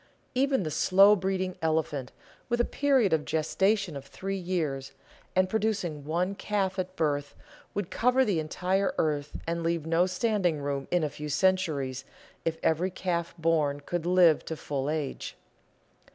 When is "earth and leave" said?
8.97-9.85